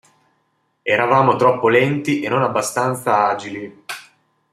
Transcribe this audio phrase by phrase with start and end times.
[0.81, 3.83] Eravamo troppo lenti e non abbastanza agili.